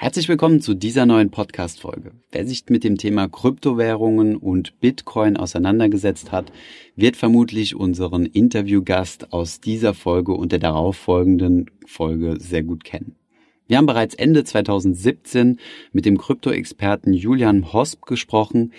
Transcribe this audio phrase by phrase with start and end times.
[0.00, 2.12] Herzlich willkommen zu dieser neuen Podcast-Folge.
[2.30, 6.52] Wer sich mit dem Thema Kryptowährungen und Bitcoin auseinandergesetzt hat,
[6.94, 13.16] wird vermutlich unseren Interviewgast aus dieser Folge und der darauffolgenden Folge sehr gut kennen.
[13.66, 15.58] Wir haben bereits Ende 2017
[15.92, 18.72] mit dem Krypto-Experten Julian Hosp gesprochen.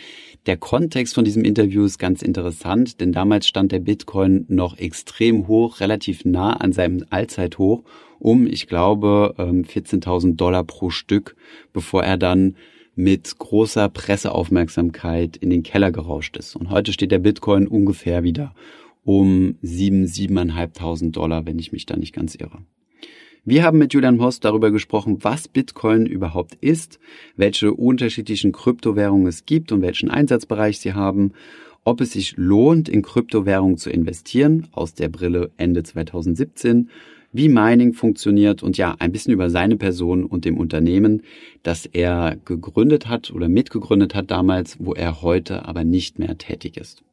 [0.46, 5.50] Der Kontext von diesem Interview ist ganz interessant, denn damals stand der Bitcoin noch extrem
[5.50, 7.84] hoch, relativ nah an seinem Allzeithoch
[8.20, 11.36] um, ich glaube, 14.000 ähm, Dollar pro Stück,
[11.74, 12.56] bevor er dann
[12.96, 16.56] mit großer Presseaufmerksamkeit in den Keller gerauscht ist.
[16.56, 18.54] Und heute steht der Bitcoin ungefähr wieder
[19.06, 22.60] um 7, 7.500 Dollar, wenn ich mich da nicht ganz irre.
[23.46, 27.00] Wir haben mit Julian Post darüber gesprochen, was Bitcoin überhaupt ist,
[27.38, 31.32] welche unterschiedlichen Kryptowährungen es gibt und welchen Einsatzbereich sie haben,
[31.86, 36.90] ob es sich lohnt, in Kryptowährungen zu investieren, aus der Brille Ende 2017,
[37.32, 41.24] wie Mining funktioniert und ja, ein bisschen über seine Person und dem Unternehmen,
[41.64, 46.78] das er gegründet hat oder mitgegründet hat damals, wo er heute aber nicht mehr tätig
[46.78, 47.04] ist.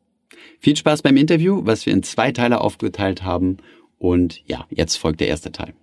[0.59, 3.59] Viel Spaß beim Interview, was wir in zwei Teile aufgeteilt haben
[3.99, 5.75] und ja, jetzt folgt der erste Teil.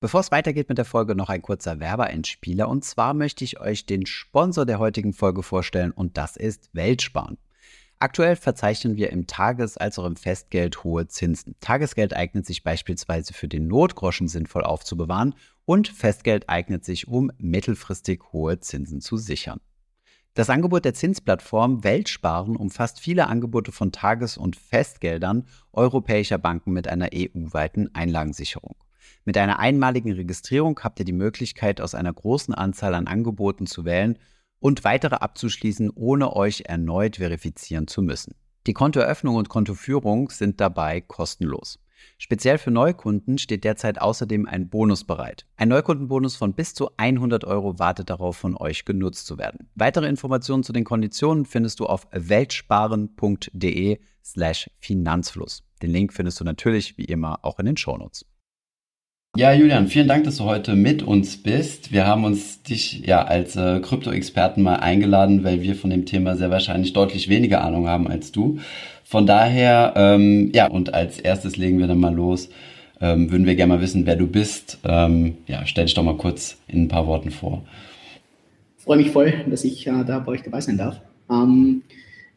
[0.00, 2.68] Bevor es weitergeht mit der Folge, noch ein kurzer Werbeeinspieler.
[2.68, 7.38] Und zwar möchte ich euch den Sponsor der heutigen Folge vorstellen und das ist Weltsparen.
[7.98, 11.54] Aktuell verzeichnen wir im Tages- als auch im Festgeld hohe Zinsen.
[11.60, 18.22] Tagesgeld eignet sich beispielsweise für den Notgroschen sinnvoll aufzubewahren und Festgeld eignet sich, um mittelfristig
[18.32, 19.60] hohe Zinsen zu sichern.
[20.34, 26.88] Das Angebot der Zinsplattform Weltsparen umfasst viele Angebote von Tages- und Festgeldern europäischer Banken mit
[26.88, 28.74] einer EU-weiten Einlagensicherung.
[29.24, 33.84] Mit einer einmaligen Registrierung habt ihr die Möglichkeit, aus einer großen Anzahl an Angeboten zu
[33.84, 34.18] wählen
[34.64, 38.34] und weitere abzuschließen, ohne euch erneut verifizieren zu müssen.
[38.66, 41.80] Die Kontoeröffnung und Kontoführung sind dabei kostenlos.
[42.16, 45.44] Speziell für Neukunden steht derzeit außerdem ein Bonus bereit.
[45.58, 49.68] Ein Neukundenbonus von bis zu 100 Euro wartet darauf, von euch genutzt zu werden.
[49.74, 55.62] Weitere Informationen zu den Konditionen findest du auf weltsparen.de slash Finanzfluss.
[55.82, 58.24] Den Link findest du natürlich wie immer auch in den Shownotes.
[59.36, 61.90] Ja, Julian, vielen Dank, dass du heute mit uns bist.
[61.90, 66.36] Wir haben uns dich ja als äh, Krypto-Experten mal eingeladen, weil wir von dem Thema
[66.36, 68.60] sehr wahrscheinlich deutlich weniger Ahnung haben als du.
[69.02, 72.48] Von daher, ähm, ja, und als erstes legen wir dann mal los.
[73.00, 74.78] Ähm, würden wir gerne mal wissen, wer du bist.
[74.84, 77.64] Ähm, ja, stell dich doch mal kurz in ein paar Worten vor.
[78.78, 81.00] Ich freue mich voll, dass ich äh, da bei euch dabei sein darf.
[81.28, 81.82] Ähm,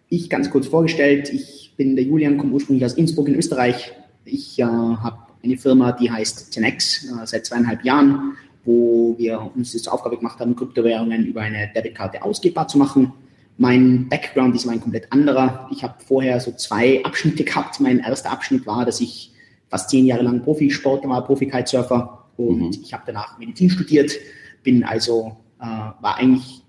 [0.10, 3.92] ich ganz kurz vorgestellt, ich bin der Julian, komme ursprünglich aus Innsbruck in Österreich.
[4.26, 8.34] Ich äh, habe eine Firma, die heißt Tenex, äh, seit zweieinhalb Jahren,
[8.66, 13.14] wo wir uns zur Aufgabe gemacht haben, Kryptowährungen über eine Debitkarte ausgebbar zu machen.
[13.58, 15.68] Mein Background ist ein komplett anderer.
[15.72, 17.80] Ich habe vorher so zwei Abschnitte gehabt.
[17.80, 19.32] Mein erster Abschnitt war, dass ich
[19.70, 22.84] fast zehn Jahre lang Profisportler war, Profi-Kitesurfer und mhm.
[22.84, 24.12] ich habe danach Medizin studiert,
[24.64, 26.62] bin also, äh, war eigentlich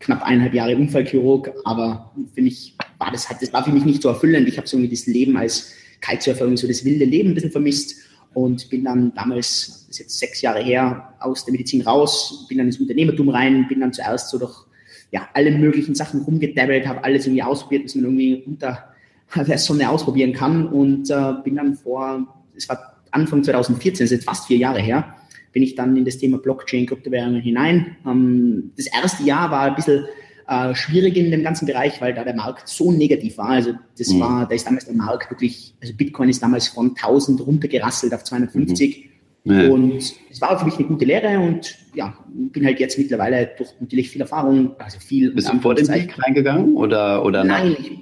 [0.00, 4.08] knapp eineinhalb Jahre Unfallchirurg, aber finde ich, war das, das war für mich nicht so
[4.08, 4.48] erfüllend.
[4.48, 7.52] Ich habe so irgendwie das Leben als Kitesurfer irgendwie so das wilde Leben ein bisschen
[7.52, 7.96] vermisst
[8.34, 12.58] und bin dann damals, das ist jetzt sechs Jahre her, aus der Medizin raus, bin
[12.58, 14.66] dann ins Unternehmertum rein, bin dann zuerst so durch
[15.10, 18.90] ja, alle möglichen Sachen rumgedabbelt, habe alles irgendwie ausprobiert, was man irgendwie unter
[19.36, 24.10] der Sonne ausprobieren kann und äh, bin dann vor, es war Anfang 2014, das ist
[24.10, 25.16] jetzt fast vier Jahre her,
[25.52, 27.96] bin ich dann in das Thema Blockchain, Kryptowährungen hinein.
[28.06, 30.04] Ähm, das erste Jahr war ein bisschen
[30.50, 33.50] äh, schwierig in dem ganzen Bereich, weil da der Markt so negativ war.
[33.50, 34.20] Also das mhm.
[34.20, 38.24] war, da ist damals der Markt wirklich, also Bitcoin ist damals von 1000 runtergerasselt auf
[38.24, 39.10] 250.
[39.44, 39.52] Mhm.
[39.52, 39.70] Ja.
[39.70, 43.70] Und es war für mich eine gute Lehre und ja, bin halt jetzt mittlerweile durch
[43.78, 45.30] natürlich viel Erfahrung, also viel.
[45.30, 47.92] Bist du vor den Peak reingegangen oder, oder Nein, ich,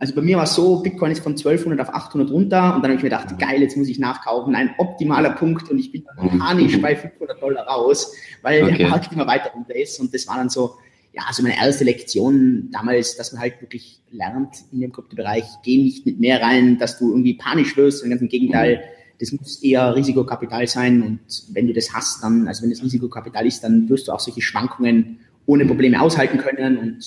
[0.00, 2.90] also bei mir war es so, Bitcoin ist von 1200 auf 800 runter und dann
[2.90, 6.04] habe ich mir gedacht, geil, jetzt muss ich nachkaufen, ein optimaler Punkt und ich bin
[6.20, 6.40] mhm.
[6.40, 8.12] panisch bei 500 Dollar raus,
[8.42, 8.78] weil okay.
[8.78, 10.72] der Markt immer weiter runter ist und das war dann so,
[11.12, 15.82] ja, also meine erste Lektion damals, dass man halt wirklich lernt in dem Kryptobereich, geh
[15.82, 18.80] nicht mit mehr rein, dass du irgendwie panisch wirst, sondern ganz im Gegenteil, mhm.
[19.18, 21.20] das muss eher Risikokapital sein und
[21.52, 24.40] wenn du das hast, dann, also wenn das Risikokapital ist, dann wirst du auch solche
[24.40, 26.98] Schwankungen ohne Probleme aushalten können und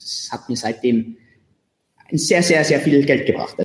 [0.00, 1.16] das hat mir seitdem
[2.10, 3.56] sehr, sehr, sehr viel Geld gebracht.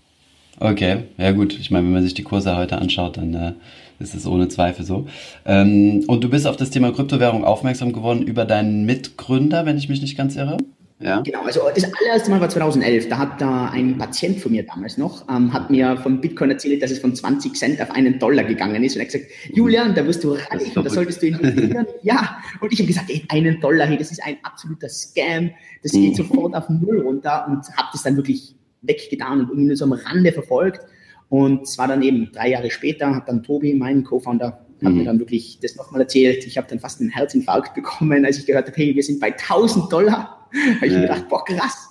[0.59, 1.57] Okay, ja gut.
[1.59, 3.53] Ich meine, wenn man sich die Kurse heute anschaut, dann äh,
[3.99, 5.07] ist es ohne Zweifel so.
[5.45, 9.89] Ähm, und du bist auf das Thema Kryptowährung aufmerksam geworden über deinen Mitgründer, wenn ich
[9.89, 10.57] mich nicht ganz irre.
[10.99, 11.21] Ja.
[11.21, 13.07] Genau, also das allererste Mal war 2011.
[13.07, 16.81] Da hat da ein Patient von mir damals noch, ähm, hat mir von Bitcoin erzählt,
[16.81, 18.95] dass es von 20 Cent auf einen Dollar gegangen ist.
[18.95, 21.85] Und er hat gesagt, Julian, da wirst du reich und da solltest du investieren.
[22.01, 25.51] ja, und ich habe gesagt, ey, einen Dollar, hey, das ist ein absoluter Scam.
[25.83, 26.15] Das geht mhm.
[26.15, 29.93] sofort auf Null runter und habe das dann wirklich weggetan und irgendwie nur so am
[29.93, 30.81] Rande verfolgt.
[31.29, 34.97] Und es war dann eben drei Jahre später, hat dann Tobi, mein Co-Founder, hat mhm.
[34.97, 36.45] mir dann wirklich das nochmal erzählt.
[36.45, 39.33] Ich habe dann fast einen Herzinfarkt bekommen, als ich gehört habe, hey, wir sind bei
[39.33, 40.47] 1000 Dollar.
[40.75, 40.99] habe ich ja.
[40.99, 41.89] mir gedacht, boah, krass.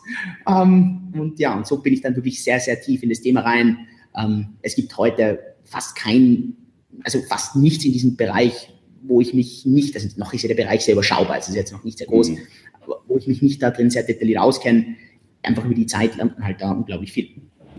[0.49, 3.41] Ähm, und ja, und so bin ich dann wirklich sehr, sehr tief in das Thema
[3.41, 3.79] rein.
[4.17, 6.57] Ähm, es gibt heute fast kein,
[7.03, 8.73] also fast nichts in diesem Bereich,
[9.03, 11.73] wo ich mich nicht, also noch ist ja der Bereich sehr überschaubar, also ist jetzt
[11.73, 12.39] noch nicht sehr groß, mhm.
[12.83, 14.97] aber wo ich mich nicht da drin sehr detailliert auskenne.
[15.47, 17.29] Einfach über die Zeit lernt man halt da unglaublich viel.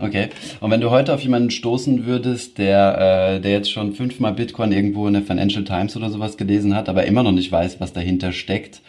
[0.00, 0.28] Okay.
[0.60, 4.72] Und wenn du heute auf jemanden stoßen würdest, der, äh, der jetzt schon fünfmal Bitcoin
[4.72, 7.92] irgendwo in der Financial Times oder sowas gelesen hat, aber immer noch nicht weiß, was
[7.92, 8.80] dahinter steckt,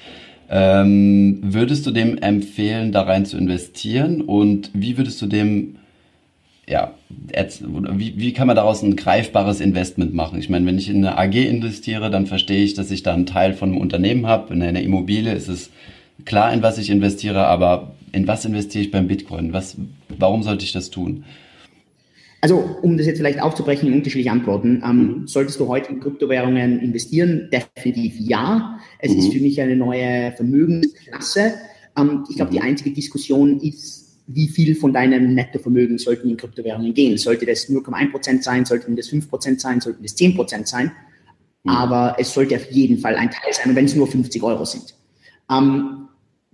[0.51, 4.21] ähm, würdest du dem empfehlen, da rein zu investieren?
[4.21, 5.77] Und wie würdest du dem,
[6.67, 10.39] ja, wie, wie kann man daraus ein greifbares Investment machen?
[10.39, 13.25] Ich meine, wenn ich in eine AG investiere, dann verstehe ich, dass ich da einen
[13.25, 14.53] Teil von einem Unternehmen habe.
[14.53, 15.71] In einer Immobilie ist es
[16.25, 19.53] klar, in was ich investiere, aber in was investiere ich beim Bitcoin?
[19.53, 19.77] Was,
[20.17, 21.23] warum sollte ich das tun?
[22.41, 25.27] Also, um das jetzt vielleicht aufzubrechen in unterschiedliche Antworten, ähm, mhm.
[25.27, 27.49] solltest du heute in Kryptowährungen investieren?
[27.51, 28.79] Definitiv ja.
[28.99, 29.19] Es mhm.
[29.19, 31.55] ist für mich eine neue Vermögensklasse.
[31.97, 32.55] Ähm, ich glaube, mhm.
[32.55, 37.17] die einzige Diskussion ist, wie viel von deinem Nettovermögen sollten in Kryptowährungen gehen?
[37.17, 38.63] Sollte das 0,1% sein?
[38.63, 39.81] Sollten das 5% sein?
[39.81, 40.91] Sollten das 10% sein?
[41.63, 41.71] Mhm.
[41.71, 44.95] Aber es sollte auf jeden Fall ein Teil sein, wenn es nur 50 Euro sind.
[45.51, 46.08] Ähm,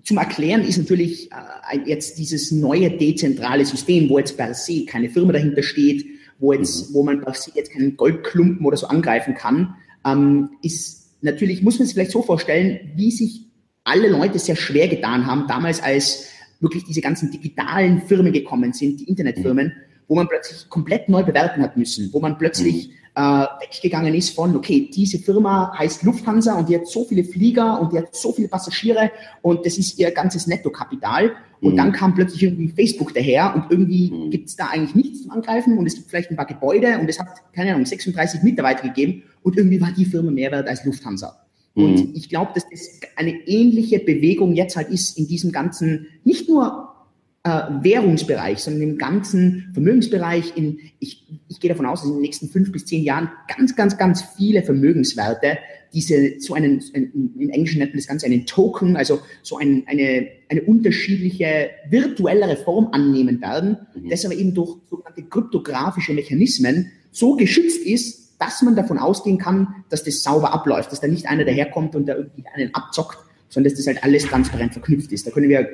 [0.06, 5.10] zum Erklären ist natürlich äh, jetzt dieses neue dezentrale System, wo jetzt per se keine
[5.10, 6.06] Firma dahinter steht,
[6.38, 6.94] wo jetzt, mhm.
[6.94, 9.76] wo man per se jetzt keinen Goldklumpen oder so angreifen kann,
[10.06, 13.48] ähm, ist natürlich, muss man sich vielleicht so vorstellen, wie sich
[13.84, 16.28] alle Leute sehr schwer getan haben, damals als
[16.60, 19.85] wirklich diese ganzen digitalen Firmen gekommen sind, die Internetfirmen, mhm.
[20.08, 24.36] Wo man plötzlich komplett neu bewerten hat müssen, wo man plötzlich mhm äh, weggegangen ist
[24.36, 28.14] von, okay, diese Firma heißt Lufthansa und die hat so viele Flieger und die hat
[28.14, 29.12] so viele Passagiere
[29.42, 31.32] und das ist ihr ganzes Nettokapital.
[31.62, 31.78] Und mhm.
[31.78, 34.30] dann kam plötzlich irgendwie Facebook daher und irgendwie mhm.
[34.30, 37.10] gibt es da eigentlich nichts zum Angreifen und es gibt vielleicht ein paar Gebäude und
[37.10, 40.84] es hat, keine Ahnung, 36 Mitarbeiter gegeben und irgendwie war die Firma mehr wert als
[40.84, 41.40] Lufthansa.
[41.76, 41.84] Mhm.
[41.86, 46.50] Und ich glaube, dass das eine ähnliche Bewegung jetzt halt ist in diesem ganzen, nicht
[46.50, 46.95] nur
[47.46, 50.58] äh, Währungsbereich, sondern im ganzen Vermögensbereich.
[50.58, 53.76] In, ich, ich gehe davon aus, dass in den nächsten fünf bis zehn Jahren ganz,
[53.76, 55.60] ganz, ganz viele Vermögenswerte
[55.94, 60.28] diese so einen, in Englisch nennt man das Ganze einen Token, also so ein, eine,
[60.50, 64.10] eine unterschiedliche virtuellere Form annehmen werden, mhm.
[64.10, 69.86] das aber eben durch sogenannte kryptografische Mechanismen so geschützt ist, dass man davon ausgehen kann,
[69.90, 73.18] dass das sauber abläuft, dass da nicht einer daherkommt und da irgendwie einen abzockt,
[73.50, 75.26] sondern dass das halt alles transparent verknüpft ist.
[75.26, 75.68] Da können wir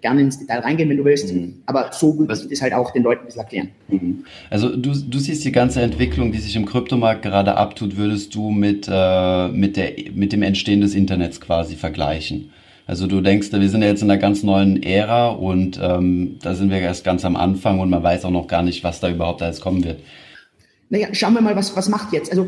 [0.00, 1.62] gerne ins Detail reingehen, wenn du willst, mhm.
[1.66, 3.68] aber so würde ich das halt auch den Leuten ein bisschen erklären.
[3.88, 4.24] Mhm.
[4.50, 8.50] Also du, du siehst die ganze Entwicklung, die sich im Kryptomarkt gerade abtut, würdest du
[8.50, 12.50] mit, äh, mit, der, mit dem Entstehen des Internets quasi vergleichen?
[12.86, 16.54] Also du denkst, wir sind ja jetzt in einer ganz neuen Ära und ähm, da
[16.54, 19.10] sind wir erst ganz am Anfang und man weiß auch noch gar nicht, was da
[19.10, 20.00] überhaupt alles kommen wird.
[20.88, 22.30] Naja, schauen wir mal, was, was macht jetzt?
[22.30, 22.46] Also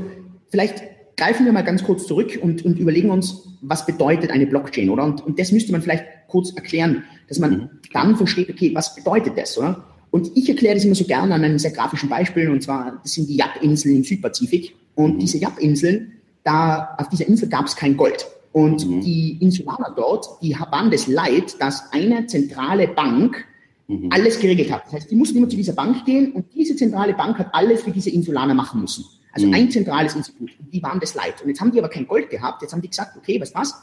[0.48, 0.82] vielleicht
[1.18, 5.04] greifen wir mal ganz kurz zurück und, und überlegen uns, was bedeutet eine Blockchain, oder?
[5.04, 7.68] Und, und das müsste man vielleicht kurz erklären, dass man mhm.
[7.92, 9.84] dann versteht, okay, was bedeutet das, oder?
[10.10, 13.12] Und ich erkläre das immer so gerne an einem sehr grafischen Beispiel, und zwar, das
[13.12, 14.74] sind die Yap-Inseln im Südpazifik.
[14.94, 15.18] Und mhm.
[15.18, 16.12] diese Yap-Inseln,
[16.44, 18.26] da, auf dieser Insel gab es kein Gold.
[18.52, 19.00] Und mhm.
[19.02, 23.44] die Insulaner dort, die waren das Leid, dass eine zentrale Bank
[23.88, 24.08] mhm.
[24.10, 24.86] alles geregelt hat.
[24.86, 27.82] Das heißt, die mussten immer zu dieser Bank gehen und diese zentrale Bank hat alles
[27.82, 29.04] für diese Insulaner machen müssen.
[29.32, 29.54] Also mhm.
[29.54, 30.50] ein zentrales Institut.
[30.58, 31.42] Und die waren das leid.
[31.42, 32.62] Und jetzt haben die aber kein Gold gehabt.
[32.62, 33.74] Jetzt haben die gesagt, okay, du was?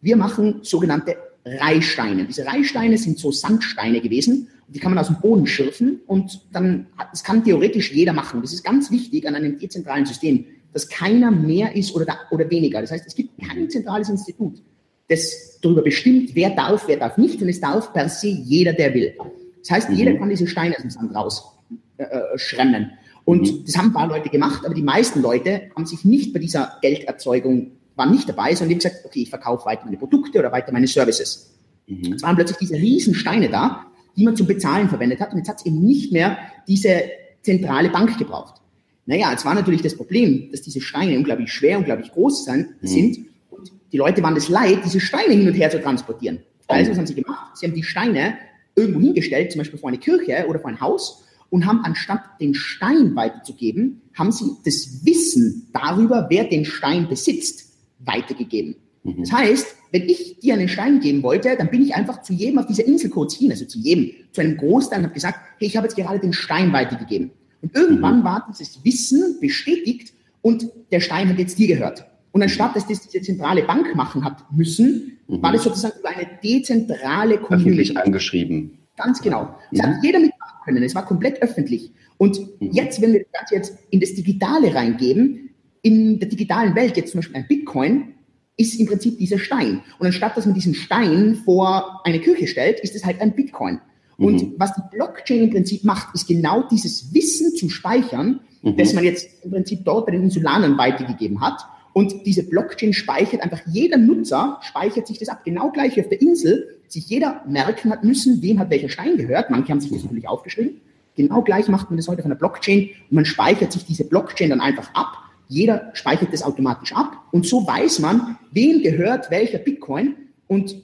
[0.00, 2.24] Wir machen sogenannte Reihsteine.
[2.24, 4.48] Diese Reihsteine sind so Sandsteine gewesen.
[4.68, 8.40] Die kann man aus dem Boden schürfen und dann, das kann theoretisch jeder machen.
[8.40, 12.48] Das ist ganz wichtig an einem dezentralen System, dass keiner mehr ist oder, da, oder
[12.48, 12.80] weniger.
[12.80, 14.62] Das heißt, es gibt kein zentrales Institut,
[15.08, 17.42] das darüber bestimmt, wer darf, wer darf nicht.
[17.42, 19.14] Und es darf per se jeder, der will.
[19.60, 19.96] Das heißt, mhm.
[19.96, 22.82] jeder kann diese Steine aus dem Sand rausschremmen.
[22.82, 23.64] Äh, äh und mhm.
[23.64, 26.78] das haben ein paar Leute gemacht, aber die meisten Leute haben sich nicht bei dieser
[26.82, 30.72] Gelderzeugung, waren nicht dabei, sondern haben gesagt, okay, ich verkaufe weiter meine Produkte oder weiter
[30.72, 31.54] meine Services.
[31.86, 32.14] Mhm.
[32.14, 33.86] Es waren plötzlich diese riesen Steine da,
[34.16, 35.32] die man zum Bezahlen verwendet hat.
[35.32, 37.02] Und jetzt hat es eben nicht mehr diese
[37.42, 38.60] zentrale Bank gebraucht.
[39.06, 42.86] Naja, jetzt war natürlich das Problem, dass diese Steine unglaublich schwer, unglaublich groß sein, mhm.
[42.86, 43.18] sind.
[43.50, 46.40] Und die Leute waren es leid, diese Steine hin und her zu transportieren.
[46.68, 47.56] Also, was haben sie gemacht?
[47.56, 48.34] Sie haben die Steine
[48.74, 52.54] irgendwo hingestellt, zum Beispiel vor eine Kirche oder vor ein Haus und haben anstatt den
[52.54, 58.76] Stein weiterzugeben, haben sie das Wissen darüber, wer den Stein besitzt, weitergegeben.
[59.04, 59.20] Mhm.
[59.20, 62.58] Das heißt, wenn ich dir einen Stein geben wollte, dann bin ich einfach zu jedem
[62.58, 65.68] auf dieser Insel kurz hin, also zu jedem, zu einem Großteil und habe gesagt, hey,
[65.68, 67.32] ich habe jetzt gerade den Stein weitergegeben.
[67.60, 68.24] Und irgendwann mhm.
[68.24, 72.06] war dieses Wissen bestätigt und der Stein hat jetzt dir gehört.
[72.32, 75.42] Und anstatt dass das diese zentrale Bank machen hat müssen, mhm.
[75.42, 77.68] war das sozusagen über eine dezentrale Community.
[77.68, 78.78] Öffentlich angeschrieben.
[78.96, 79.54] Ganz genau.
[79.70, 79.90] Das mhm.
[79.90, 80.31] hat jeder mitgemacht
[80.64, 80.82] können.
[80.82, 81.92] Es war komplett öffentlich.
[82.18, 82.70] Und mhm.
[82.72, 85.50] jetzt, wenn wir das Ganze jetzt in das Digitale reingeben,
[85.82, 88.14] in der digitalen Welt, jetzt zum Beispiel ein Bitcoin,
[88.56, 89.82] ist im Prinzip dieser Stein.
[89.98, 93.80] Und anstatt dass man diesen Stein vor eine Kirche stellt, ist es halt ein Bitcoin.
[94.18, 94.54] Und mhm.
[94.58, 98.76] was die Blockchain im Prinzip macht, ist genau dieses Wissen zu speichern, mhm.
[98.76, 101.60] das man jetzt im Prinzip dort bei den Insulanern weitergegeben hat.
[101.92, 105.44] Und diese Blockchain speichert einfach, jeder Nutzer speichert sich das ab.
[105.44, 109.50] Genau gleich auf der Insel sich jeder merken hat müssen, wem hat welcher Stein gehört.
[109.50, 110.80] Manche haben sich das natürlich aufgeschrieben.
[111.16, 114.50] Genau gleich macht man das heute von der Blockchain und man speichert sich diese Blockchain
[114.50, 115.18] dann einfach ab.
[115.48, 120.14] Jeder speichert das automatisch ab und so weiß man, wem gehört welcher Bitcoin
[120.46, 120.76] und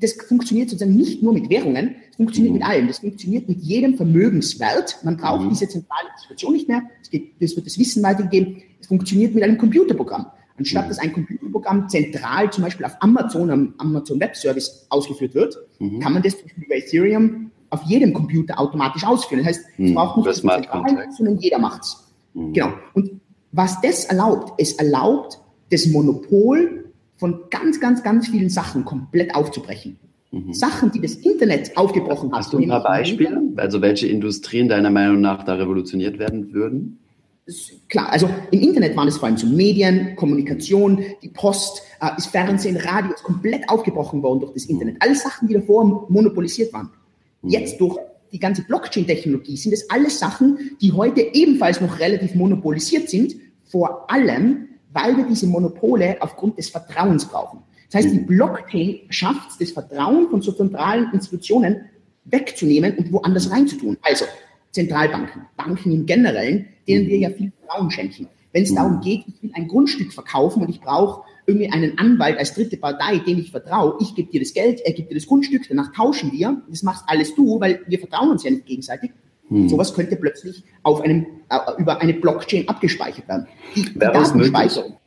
[0.00, 2.58] das funktioniert sozusagen nicht nur mit Währungen, es funktioniert mhm.
[2.58, 2.86] mit allem.
[2.88, 4.98] Das funktioniert mit jedem Vermögenswert.
[5.04, 5.50] Man braucht mhm.
[5.50, 6.82] diese zentrale Institution nicht mehr.
[7.02, 8.62] Es, geht, es wird das Wissen weitergegeben.
[8.80, 10.26] Es funktioniert mit einem Computerprogramm.
[10.58, 10.88] Anstatt mhm.
[10.88, 16.00] dass ein Computerprogramm zentral zum Beispiel auf Amazon, am Amazon Web Service ausgeführt wird, mhm.
[16.00, 19.44] kann man das zum Beispiel über Ethereum auf jedem Computer automatisch ausführen.
[19.44, 19.94] Das heißt, es mhm.
[19.94, 22.08] braucht nicht das zentral, sondern jeder macht's.
[22.34, 22.52] Mhm.
[22.52, 22.72] Genau.
[22.94, 23.20] Und
[23.52, 25.38] was das erlaubt, es erlaubt,
[25.70, 29.98] das Monopol von ganz, ganz, ganz vielen Sachen komplett aufzubrechen.
[30.30, 30.52] Mhm.
[30.52, 32.40] Sachen, die das Internet aufgebrochen hat.
[32.40, 33.40] Hast du ein paar Beispiele?
[33.56, 36.98] Also welche Industrien deiner Meinung nach da revolutioniert werden würden?
[37.88, 42.26] Klar, also im Internet waren es vor allem so Medien, Kommunikation, die Post, äh, das
[42.26, 44.94] Fernsehen, Radio ist komplett aufgebrochen worden durch das Internet.
[44.94, 45.00] Mhm.
[45.00, 46.90] Alles Sachen, die davor monopolisiert waren.
[47.42, 47.50] Mhm.
[47.50, 47.96] Jetzt durch
[48.32, 54.10] die ganze Blockchain-Technologie sind es alles Sachen, die heute ebenfalls noch relativ monopolisiert sind, vor
[54.10, 57.60] allem, weil wir diese Monopole aufgrund des Vertrauens brauchen.
[57.90, 61.86] Das heißt, die Blockchain schafft es, das Vertrauen von so zentralen Institutionen
[62.26, 63.96] wegzunehmen und woanders reinzutun.
[64.02, 64.26] Also
[64.72, 68.28] Zentralbanken, Banken im Generellen, denen wir ja viel Vertrauen schenken.
[68.52, 72.38] Wenn es darum geht, ich will ein Grundstück verkaufen und ich brauche irgendwie einen Anwalt
[72.38, 75.26] als dritte Partei, dem ich vertraue, ich gebe dir das Geld, er gibt dir das
[75.26, 79.10] Grundstück, danach tauschen wir, das machst alles du, weil wir vertrauen uns ja nicht gegenseitig.
[79.48, 79.68] Hm.
[79.68, 83.46] Sowas könnte plötzlich auf einem, äh, über eine Blockchain abgespeichert werden.
[83.74, 84.98] Die, die Datenspeicherung.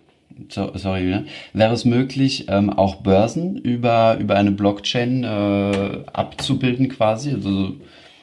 [0.49, 1.25] So, sorry, ne?
[1.53, 7.31] wäre es möglich, ähm, auch Börsen über, über eine Blockchain äh, abzubilden quasi?
[7.31, 7.73] Also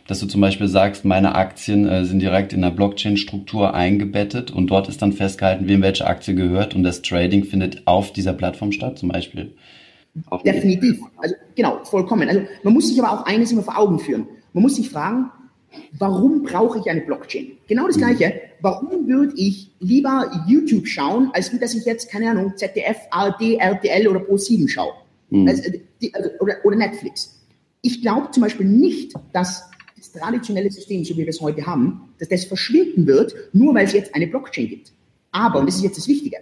[0.09, 4.69] dass du zum Beispiel sagst, meine Aktien äh, sind direkt in der Blockchain-Struktur eingebettet und
[4.69, 8.73] dort ist dann festgehalten, wem welche Aktie gehört und das Trading findet auf dieser Plattform
[8.73, 9.53] statt, zum Beispiel.
[10.45, 11.01] Definitiv.
[11.19, 12.27] Also genau, vollkommen.
[12.27, 14.27] Also man muss sich aber auch eines immer vor Augen führen.
[14.55, 15.31] Man muss sich fragen,
[15.99, 17.53] warum brauche ich eine Blockchain?
[17.69, 18.01] Genau das mhm.
[18.01, 18.41] Gleiche.
[18.63, 24.09] Warum würde ich lieber YouTube schauen, als dass ich jetzt, keine Ahnung, ZDF, ARD, RTL
[24.09, 24.95] oder Pro7 schaue?
[25.29, 25.49] Mhm.
[25.49, 27.39] Also, die, also, oder, oder Netflix.
[27.83, 29.69] Ich glaube zum Beispiel nicht, dass
[29.99, 33.87] das traditionelle System, so wie wir es heute haben, dass das verschwinden wird, nur weil
[33.87, 34.93] es jetzt eine Blockchain gibt.
[35.31, 36.39] Aber, und das ist jetzt das Wichtige,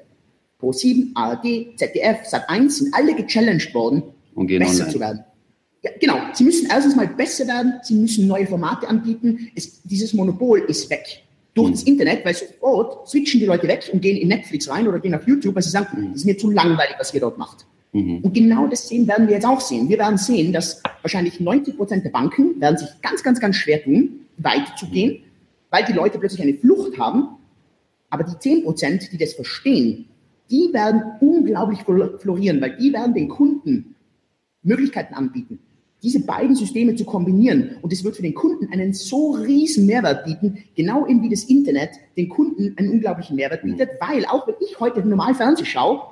[0.60, 4.02] Pro7, ARD, ZDF, Sat1 sind alle gechallenged worden,
[4.34, 4.92] um besser online.
[4.92, 5.24] zu werden.
[5.82, 6.18] Ja, genau.
[6.32, 9.50] Sie müssen erstens mal besser werden, sie müssen neue Formate anbieten.
[9.54, 11.22] Es, dieses Monopol ist weg.
[11.54, 11.72] Durch mhm.
[11.72, 15.14] das Internet, weil sofort switchen die Leute weg und gehen in Netflix rein oder gehen
[15.14, 16.12] auf YouTube, weil sie sagen, mhm.
[16.12, 17.66] das ist mir zu langweilig, was ihr dort macht.
[17.92, 18.18] Mhm.
[18.22, 19.88] Und genau das sehen werden wir jetzt auch sehen.
[19.88, 23.82] Wir werden sehen, dass wahrscheinlich 90 Prozent der Banken werden sich ganz, ganz, ganz schwer
[23.82, 25.22] tun, weiterzugehen, mhm.
[25.70, 27.28] weil die Leute plötzlich eine Flucht haben.
[28.10, 30.06] Aber die 10 Prozent, die das verstehen,
[30.50, 33.96] die werden unglaublich florieren, weil die werden den Kunden
[34.62, 35.58] Möglichkeiten anbieten,
[36.02, 37.76] diese beiden Systeme zu kombinieren.
[37.82, 41.44] Und es wird für den Kunden einen so riesen Mehrwert bieten, genau eben wie das
[41.44, 43.72] Internet den Kunden einen unglaublichen Mehrwert mhm.
[43.72, 46.02] bietet, weil auch wenn ich heute normal Fernsehen schaue,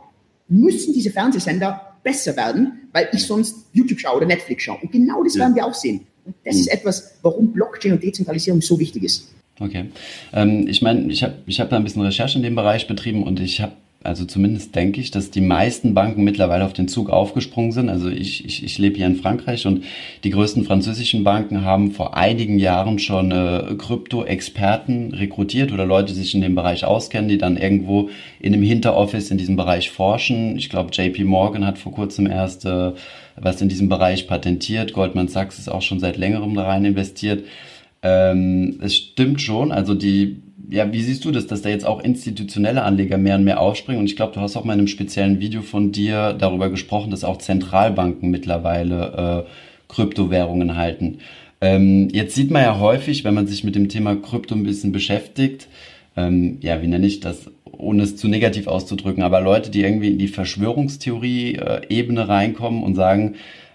[0.48, 4.78] müssen diese Fernsehsender besser werden, weil ich sonst YouTube schaue oder Netflix schaue.
[4.82, 5.40] Und genau das ja.
[5.40, 6.06] werden wir auch sehen.
[6.24, 6.60] Und das mhm.
[6.60, 9.34] ist etwas, warum Blockchain und Dezentralisierung so wichtig ist.
[9.60, 9.86] Okay.
[10.32, 13.22] Ähm, ich meine, ich habe ich hab da ein bisschen Recherche in dem Bereich betrieben
[13.22, 13.72] und ich habe
[14.04, 17.88] also zumindest denke ich, dass die meisten Banken mittlerweile auf den Zug aufgesprungen sind.
[17.88, 19.84] Also ich, ich, ich lebe hier in Frankreich und
[20.24, 26.20] die größten französischen Banken haben vor einigen Jahren schon äh, Krypto-Experten rekrutiert oder Leute, die
[26.20, 30.58] sich in dem Bereich auskennen, die dann irgendwo in einem Hinteroffice in diesem Bereich forschen.
[30.58, 32.92] Ich glaube, JP Morgan hat vor kurzem erst äh,
[33.36, 34.92] was in diesem Bereich patentiert.
[34.92, 37.44] Goldman Sachs ist auch schon seit längerem da rein investiert.
[38.02, 42.02] Ähm, es stimmt schon, also die ja, wie siehst du das, dass da jetzt auch
[42.02, 44.00] institutionelle Anleger mehr und mehr aufspringen?
[44.00, 47.10] Und ich glaube, du hast auch mal in einem speziellen Video von dir darüber gesprochen,
[47.10, 49.50] dass auch Zentralbanken mittlerweile äh,
[49.92, 51.18] Kryptowährungen halten.
[51.60, 54.92] Ähm, jetzt sieht man ja häufig, wenn man sich mit dem Thema Krypto ein bisschen
[54.92, 55.68] beschäftigt,
[56.16, 60.10] ähm, ja, wie nenne ich das, ohne es zu negativ auszudrücken, aber Leute, die irgendwie
[60.10, 63.34] in die Verschwörungstheorie-Ebene äh, reinkommen und sagen,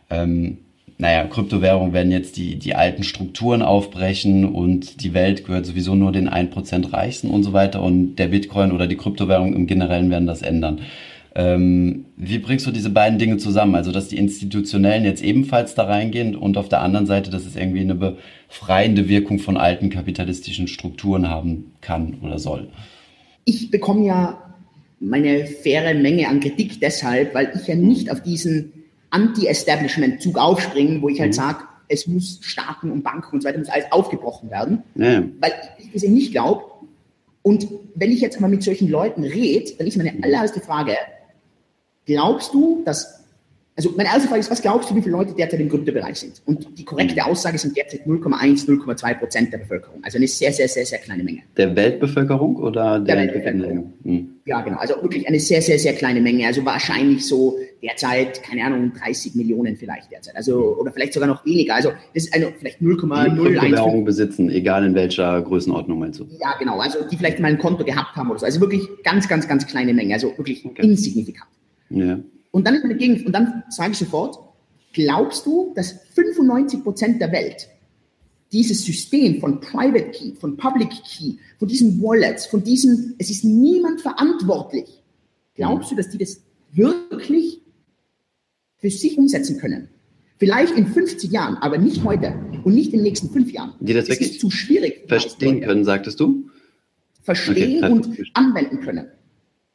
[0.10, 0.58] ähm,
[1.02, 6.12] naja, Kryptowährungen werden jetzt die, die alten Strukturen aufbrechen und die Welt gehört sowieso nur
[6.12, 10.28] den 1% Reichsten und so weiter und der Bitcoin oder die Kryptowährungen im Generellen werden
[10.28, 10.82] das ändern.
[11.36, 13.76] Ähm, wie bringst du diese beiden Dinge zusammen?
[13.76, 17.56] Also, dass die Institutionellen jetzt ebenfalls da reingehen und auf der anderen Seite, dass es
[17.56, 22.68] irgendwie eine befreiende Wirkung von alten kapitalistischen Strukturen haben kann oder soll?
[23.46, 24.54] Ich bekomme ja
[25.00, 28.74] meine faire Menge an Kritik deshalb, weil ich ja nicht auf diesen
[29.12, 31.36] Anti-Establishment-Zug aufspringe, wo ich halt mhm.
[31.36, 35.24] sage, es muss Staaten und Banken und so weiter, muss alles aufgebrochen werden, ja.
[35.40, 36.64] weil ich das eben nicht glaube.
[37.42, 40.96] Und wenn ich jetzt mal mit solchen Leuten rede, dann ist meine allererste Frage,
[42.06, 43.19] glaubst du, dass
[43.80, 46.42] also meine erste Frage ist, was glaubst du, wie viele Leute derzeit im Kryptobereich sind?
[46.46, 50.04] Und die korrekte Aussage sind derzeit 0,1, 0,2 Prozent der Bevölkerung.
[50.04, 51.44] Also eine sehr, sehr, sehr, sehr kleine Menge.
[51.56, 53.94] Der Weltbevölkerung oder der, der Weltbevölkerung?
[54.04, 54.30] Hm.
[54.44, 54.80] Ja, genau.
[54.80, 56.46] Also wirklich eine sehr, sehr, sehr kleine Menge.
[56.46, 60.36] Also wahrscheinlich so derzeit, keine Ahnung, 30 Millionen vielleicht derzeit.
[60.36, 61.76] Also, oder vielleicht sogar noch weniger.
[61.76, 64.04] Also das ist eine, vielleicht 0,01.
[64.04, 66.26] besitzen, egal in welcher Größenordnung meinst du?
[66.42, 66.82] Ja, genau.
[66.82, 68.46] Also die vielleicht mal ein Konto gehabt haben oder so.
[68.46, 70.16] Also wirklich ganz, ganz, ganz kleine Menge.
[70.16, 70.82] Also wirklich okay.
[70.82, 71.48] insignifikant.
[71.92, 72.20] Ja.
[72.52, 74.38] Und dann ist meine Gegend, und dann sage ich sofort,
[74.94, 77.70] glaubst du, dass 95 Prozent der Welt
[78.52, 83.44] dieses System von Private Key, von Public Key, von diesen Wallets, von diesen, es ist
[83.44, 85.04] niemand verantwortlich.
[85.56, 86.42] Glaubst du, dass die das
[86.72, 87.62] wirklich
[88.78, 89.90] für sich umsetzen können?
[90.38, 93.74] Vielleicht in 50 Jahren, aber nicht heute und nicht in den nächsten fünf Jahren.
[93.82, 95.04] Die das, das ist zu schwierig.
[95.08, 96.50] Verstehen können, sagtest du?
[97.22, 97.92] Verstehen okay.
[97.92, 99.08] und anwenden können.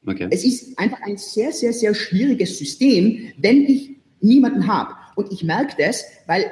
[0.06, 0.28] Okay.
[0.30, 4.94] Es ist einfach ein sehr, sehr, sehr schwieriges System, wenn ich niemanden habe.
[5.14, 6.50] Und ich merke das, weil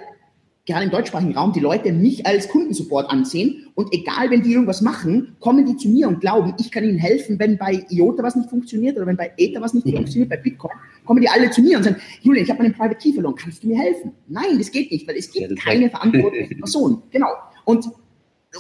[0.67, 4.81] gerade im deutschsprachigen Raum die Leute mich als Kundensupport ansehen und egal, wenn die irgendwas
[4.81, 8.37] machen, kommen die zu mir und glauben, ich kann ihnen helfen, wenn bei IOTA was
[8.37, 9.97] nicht funktioniert oder wenn bei Ether was nicht mhm.
[9.97, 10.73] funktioniert, bei Bitcoin,
[11.05, 13.65] kommen die alle zu mir und sagen, Julian, ich habe meinen Private Key verloren, kannst
[13.65, 14.13] du mir helfen?
[14.29, 17.03] Nein, das geht nicht, weil es gibt ja, keine verantwortliche Person.
[17.11, 17.29] Genau.
[17.65, 17.87] Und,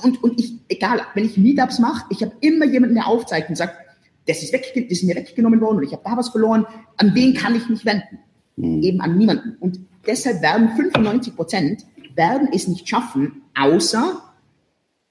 [0.03, 3.57] und, und ich, egal, wenn ich Meetups mache, ich habe immer jemanden, der aufzeigt und
[3.57, 3.77] sagt,
[4.27, 6.67] das ist, weg, das ist mir weggenommen worden und ich habe da was verloren.
[6.97, 8.19] An wen kann ich mich wenden?
[8.57, 8.83] Mhm.
[8.83, 9.57] Eben an niemanden.
[9.61, 14.23] Und deshalb werden 95 Prozent werden es nicht schaffen, außer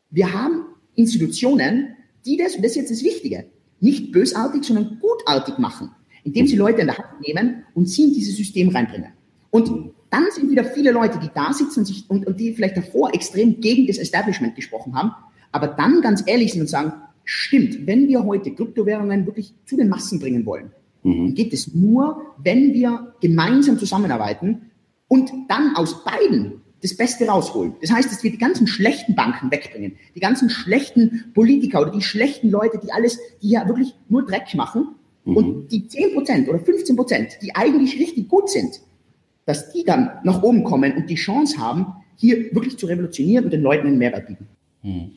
[0.09, 0.65] wir haben
[0.95, 3.45] Institutionen, die das, und das ist jetzt das Wichtige,
[3.79, 5.91] nicht bösartig, sondern gutartig machen,
[6.23, 9.11] indem sie Leute in der Hand nehmen und sie in dieses System reinbringen.
[9.49, 12.77] Und dann sind wieder viele Leute, die da sitzen und, sich, und, und die vielleicht
[12.77, 15.11] davor extrem gegen das Establishment gesprochen haben,
[15.51, 16.93] aber dann ganz ehrlich sind und sagen,
[17.31, 20.71] stimmt, wenn wir heute Kryptowährungen wirklich zu den Massen bringen wollen,
[21.03, 21.33] mhm.
[21.33, 24.71] geht es nur, wenn wir gemeinsam zusammenarbeiten
[25.07, 27.75] und dann aus beiden das Beste rausholen.
[27.79, 32.01] Das heißt, dass wir die ganzen schlechten Banken wegbringen, die ganzen schlechten Politiker oder die
[32.01, 35.37] schlechten Leute, die alles, die ja wirklich nur Dreck machen mhm.
[35.37, 38.81] und die 10% oder 15%, die eigentlich richtig gut sind,
[39.45, 41.85] dass die dann nach oben kommen und die Chance haben,
[42.17, 44.47] hier wirklich zu revolutionieren und den Leuten einen Mehrwert bieten.
[44.83, 45.11] Mhm.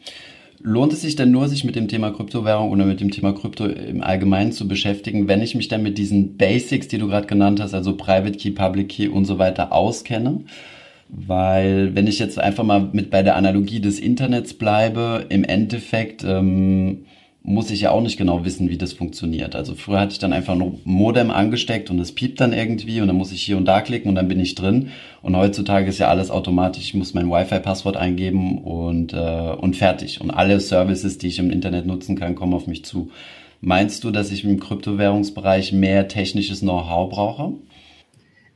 [0.60, 3.66] Lohnt es sich denn nur, sich mit dem Thema Kryptowährung oder mit dem Thema Krypto
[3.66, 7.60] im Allgemeinen zu beschäftigen, wenn ich mich dann mit diesen Basics, die du gerade genannt
[7.60, 10.40] hast, also Private Key, Public Key und so weiter auskenne?
[11.08, 16.24] Weil wenn ich jetzt einfach mal mit bei der Analogie des Internets bleibe, im Endeffekt
[16.24, 17.04] ähm,
[17.46, 19.54] muss ich ja auch nicht genau wissen, wie das funktioniert.
[19.54, 23.06] Also früher hatte ich dann einfach nur Modem angesteckt und es piept dann irgendwie und
[23.06, 24.88] dann muss ich hier und da klicken und dann bin ich drin.
[25.20, 26.84] Und heutzutage ist ja alles automatisch.
[26.84, 30.22] Ich muss mein Wi-Fi-Passwort eingeben und, äh, und fertig.
[30.22, 33.10] Und alle Services, die ich im Internet nutzen kann, kommen auf mich zu.
[33.60, 37.52] Meinst du, dass ich im Kryptowährungsbereich mehr technisches Know-how brauche?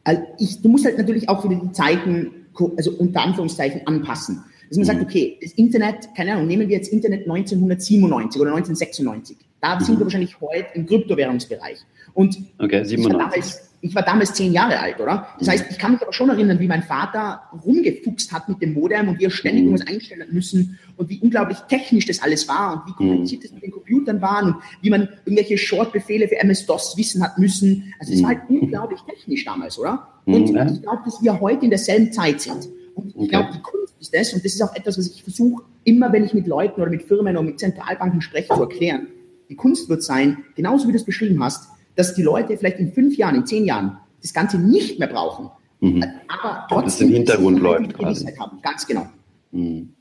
[0.03, 2.31] Also ich, du musst halt natürlich auch wieder die Zeiten,
[2.79, 4.45] also unter Anführungszeichen, anpassen.
[4.69, 5.07] Dass man sagt, mhm.
[5.07, 9.37] okay, das Internet, keine Ahnung, nehmen wir jetzt Internet 1997 oder 1996.
[9.61, 9.85] Da mhm.
[9.85, 11.79] sind wir wahrscheinlich heute im Kryptowährungsbereich.
[12.15, 15.29] Und okay, ich, war damals, ich war damals zehn Jahre alt, oder?
[15.39, 15.53] Das mhm.
[15.53, 19.09] heißt, ich kann mich aber schon erinnern, wie mein Vater rumgefuchst hat mit dem Modem
[19.09, 19.71] und wir ständig mhm.
[19.71, 23.63] irgendwas einstellen müssen und wie unglaublich technisch das alles war und wie kompliziert das mit
[23.63, 27.95] den Computern war und wie man irgendwelche Short-Befehle für MS-DOS wissen hat müssen.
[27.99, 30.09] Also es war halt unglaublich technisch damals, oder?
[30.25, 32.69] Und ich glaube, dass wir heute in derselben Zeit sind.
[32.95, 33.29] Und ich okay.
[33.29, 33.63] glaube, die
[34.01, 36.81] ist das, und das ist auch etwas, was ich versuche, immer wenn ich mit Leuten
[36.81, 39.09] oder mit Firmen oder mit Zentralbanken spreche, zu erklären.
[39.49, 42.93] Die Kunst wird sein, genauso wie du es beschrieben hast, dass die Leute vielleicht in
[42.93, 46.05] fünf Jahren, in zehn Jahren das Ganze nicht mehr brauchen, mhm.
[46.29, 48.27] aber trotzdem das im Hintergrund läuft quasi.
[48.39, 48.61] haben.
[48.63, 49.07] Ganz genau.
[49.53, 49.95] Mhm.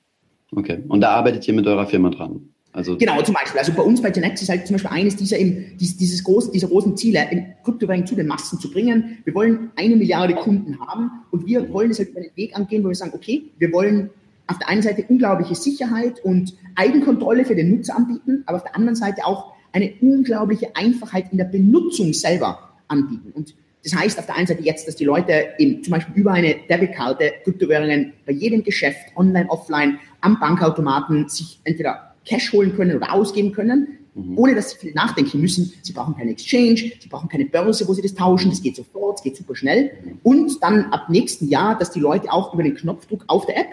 [0.51, 0.83] Okay.
[0.87, 2.49] Und da arbeitet ihr mit eurer Firma dran?
[2.77, 3.57] Also genau, zum Beispiel.
[3.57, 6.67] Also bei uns bei Genex ist halt zum Beispiel eines dieser, eben, dieses groß, dieser
[6.67, 7.27] großen Ziele,
[7.63, 9.17] Kryptowährungen zu den Massen zu bringen.
[9.23, 12.83] Wir wollen eine Milliarde Kunden haben und wir wollen es halt über den Weg angehen,
[12.83, 14.11] wo wir sagen, okay, wir wollen
[14.45, 18.75] auf der einen Seite unglaubliche Sicherheit und Eigenkontrolle für den Nutzer anbieten, aber auf der
[18.75, 23.31] anderen Seite auch eine unglaubliche Einfachheit in der Benutzung selber anbieten.
[23.33, 26.33] Und das heißt auf der einen Seite jetzt, dass die Leute eben zum Beispiel über
[26.33, 32.95] eine Debitkarte Kryptowährungen bei jedem Geschäft, online, offline, am Bankautomaten sich entweder Cash holen können
[32.95, 33.97] oder ausgeben können.
[34.17, 34.37] mhm.
[34.37, 35.73] ohne dass sie viel nachdenken müssen.
[35.81, 39.19] Sie brauchen keine Exchange, sie brauchen keine Börse, wo sie das tauschen, das geht sofort,
[39.19, 39.91] es geht super schnell.
[40.23, 43.67] Und dann ab nächsten Jahr, dass die Leute auch über den Knopfdruck auf der App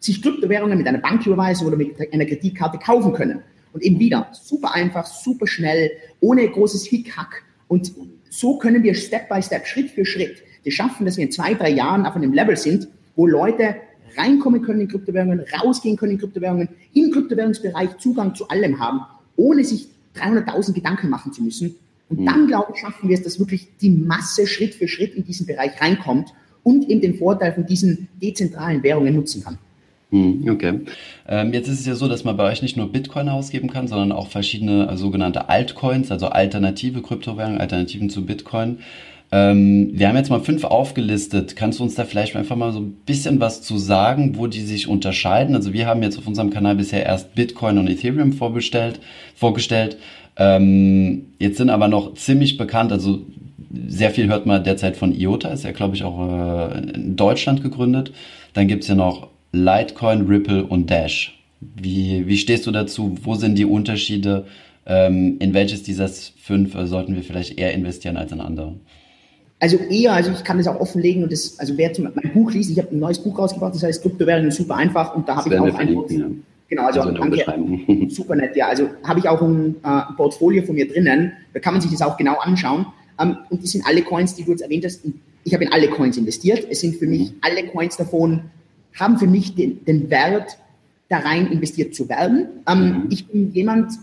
[0.00, 3.40] sich Kryptowährungen mit einer Banküberweisung oder mit einer Kreditkarte kaufen können.
[3.72, 5.90] Und eben wieder super einfach, super schnell,
[6.20, 7.42] ohne großes Hickhack.
[7.68, 7.92] Und
[8.28, 11.54] so können wir Step by Step, Schritt für Schritt, das schaffen, dass wir in zwei,
[11.54, 13.76] drei Jahren auf einem Level sind, wo Leute
[14.16, 19.00] reinkommen können in Kryptowährungen, rausgehen können in Kryptowährungen, im Kryptowährungsbereich Zugang zu allem haben,
[19.36, 21.74] ohne sich 300.000 Gedanken machen zu müssen.
[22.08, 22.26] Und mhm.
[22.26, 25.46] dann, glaube ich, schaffen wir es, dass wirklich die Masse Schritt für Schritt in diesen
[25.46, 29.58] Bereich reinkommt und eben den Vorteil von diesen dezentralen Währungen nutzen kann.
[30.10, 30.80] Hm, okay.
[31.26, 33.88] Ähm, jetzt ist es ja so, dass man bei euch nicht nur Bitcoin ausgeben kann,
[33.88, 38.78] sondern auch verschiedene äh, sogenannte Altcoins, also alternative Kryptowährungen, Alternativen zu Bitcoin.
[39.34, 41.56] Ähm, wir haben jetzt mal fünf aufgelistet.
[41.56, 44.60] Kannst du uns da vielleicht einfach mal so ein bisschen was zu sagen, wo die
[44.60, 45.56] sich unterscheiden?
[45.56, 49.00] Also wir haben jetzt auf unserem Kanal bisher erst Bitcoin und Ethereum vorgestellt.
[49.34, 49.96] vorgestellt.
[50.36, 53.22] Ähm, jetzt sind aber noch ziemlich bekannt, also
[53.88, 57.60] sehr viel hört man derzeit von IOTA, ist ja glaube ich auch äh, in Deutschland
[57.60, 58.12] gegründet.
[58.52, 61.36] Dann gibt's ja noch Litecoin, Ripple und Dash.
[61.60, 63.16] Wie, wie stehst du dazu?
[63.24, 64.46] Wo sind die Unterschiede?
[64.86, 68.74] Ähm, in welches dieser fünf äh, sollten wir vielleicht eher investieren als in andere?
[69.64, 72.52] Also eher, also ich kann das auch offenlegen und das, also wer zum, mein Buch
[72.52, 75.48] liest, ich habe ein neues Buch rausgebracht, das heißt Kryptowährungen super einfach und da habe
[75.48, 76.26] ich auch ein ja.
[76.68, 78.68] Genau, also, also danke, super nett, ja.
[78.68, 82.02] Also habe ich auch ein, äh, Portfolio von mir drinnen, da kann man sich das
[82.02, 82.84] auch genau anschauen.
[83.18, 85.00] Ähm, und das sind alle Coins, die du jetzt erwähnt hast.
[85.44, 86.66] Ich habe in alle Coins investiert.
[86.68, 87.36] Es sind für mich mhm.
[87.40, 88.42] alle Coins davon
[89.00, 90.58] haben für mich den, den Wert,
[91.08, 92.48] da rein investiert zu werden.
[92.68, 93.06] Ähm, mhm.
[93.08, 93.94] Ich bin jemand,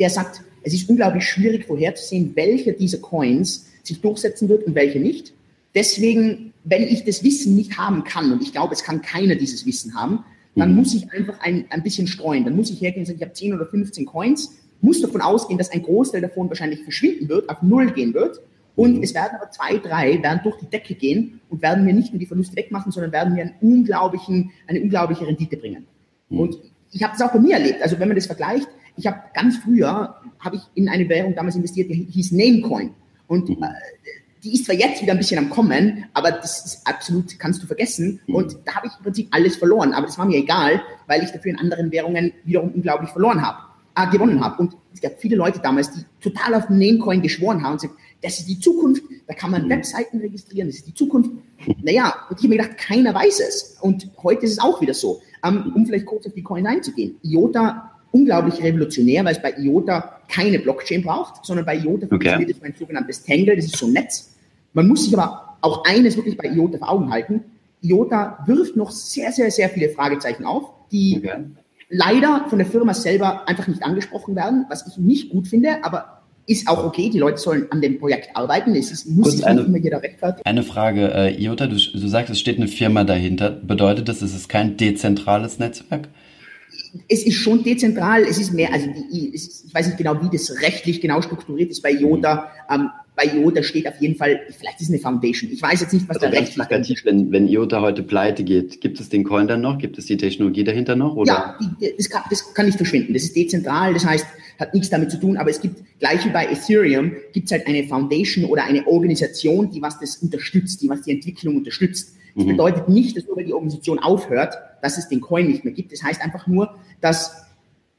[0.00, 4.98] der sagt, es ist unglaublich schwierig vorherzusehen, welcher dieser Coins sich durchsetzen wird und welche
[4.98, 5.32] nicht.
[5.74, 9.66] Deswegen, wenn ich das Wissen nicht haben kann, und ich glaube, es kann keiner dieses
[9.66, 10.24] Wissen haben,
[10.56, 10.76] dann mhm.
[10.76, 12.44] muss ich einfach ein, ein bisschen streuen.
[12.44, 15.58] Dann muss ich hergehen und sagen, ich habe 10 oder 15 Coins, muss davon ausgehen,
[15.58, 18.40] dass ein Großteil davon wahrscheinlich verschwinden wird, auf Null gehen wird
[18.76, 19.02] und mhm.
[19.02, 22.18] es werden aber zwei, drei werden durch die Decke gehen und werden mir nicht nur
[22.18, 25.86] die Verluste wegmachen, sondern werden mir einen unglaublichen, eine unglaubliche Rendite bringen.
[26.28, 26.40] Mhm.
[26.40, 26.58] Und
[26.90, 27.82] ich habe das auch bei mir erlebt.
[27.82, 31.56] Also wenn man das vergleicht, ich habe ganz früher, habe ich in eine Währung damals
[31.56, 32.90] investiert, die hieß Namecoin.
[33.26, 33.62] Und mhm.
[33.62, 33.68] äh,
[34.44, 37.66] die ist zwar jetzt wieder ein bisschen am Kommen, aber das ist absolut, kannst du
[37.66, 38.20] vergessen.
[38.26, 38.34] Mhm.
[38.34, 39.92] Und da habe ich im Prinzip alles verloren.
[39.94, 43.58] Aber das war mir egal, weil ich dafür in anderen Währungen wiederum unglaublich verloren habe,
[43.96, 44.60] äh, gewonnen habe.
[44.60, 48.38] Und es gab viele Leute damals, die total auf Namecoin geschworen haben und gesagt, das
[48.38, 49.70] ist die Zukunft, da kann man mhm.
[49.70, 51.30] Webseiten registrieren, das ist die Zukunft.
[51.82, 53.76] Naja, und ich habe mir gedacht, keiner weiß es.
[53.80, 55.20] Und heute ist es auch wieder so.
[55.46, 57.16] Um, um vielleicht kurz auf die Coin einzugehen.
[57.22, 62.56] IOTA, unglaublich revolutionär, weil es bei IOTA keine Blockchain braucht, sondern bei IOTA funktioniert es
[62.56, 62.66] okay.
[62.66, 64.34] ein sogenanntes Tangle, das ist so ein Netz.
[64.72, 67.42] Man muss sich aber auch eines wirklich bei IOTA vor Augen halten.
[67.82, 71.44] IOTA wirft noch sehr, sehr, sehr viele Fragezeichen auf, die okay.
[71.90, 76.22] leider von der Firma selber einfach nicht angesprochen werden, was ich nicht gut finde, aber
[76.46, 78.74] ist auch okay, die Leute sollen an dem Projekt arbeiten.
[78.76, 80.46] Es ist, muss sich eine, nicht immer jeder rechtfertigen.
[80.46, 83.50] Eine Frage, äh, Iota, du, du sagst, es steht eine Firma dahinter.
[83.50, 86.08] Bedeutet das, es ist kein dezentrales Netzwerk?
[87.08, 90.30] Es ist schon dezentral, es ist mehr, also die, ist, ich weiß nicht genau, wie
[90.30, 92.50] das rechtlich genau strukturiert ist bei IOTA.
[92.68, 92.74] Mhm.
[92.74, 95.50] Ähm, bei IOTA steht auf jeden Fall, vielleicht ist es eine Foundation.
[95.52, 97.04] Ich weiß jetzt nicht, was also da rechtlich ist.
[97.04, 99.78] Wenn, wenn IOTA heute pleite geht, gibt es den Coin dann noch?
[99.78, 101.14] Gibt es die Technologie dahinter noch?
[101.14, 101.32] Oder?
[101.32, 103.14] Ja, die, das, kann, das kann nicht verschwinden.
[103.14, 104.26] Das ist dezentral, das heißt,
[104.58, 107.66] hat nichts damit zu tun, aber es gibt, gleich wie bei Ethereum, gibt es halt
[107.66, 112.16] eine Foundation oder eine Organisation, die was das unterstützt, die was die Entwicklung unterstützt.
[112.34, 112.50] Das mhm.
[112.50, 114.54] bedeutet nicht, dass nur weil die Organisation aufhört,
[114.84, 115.92] dass es den Coin nicht mehr gibt.
[115.92, 117.46] Das heißt einfach nur, dass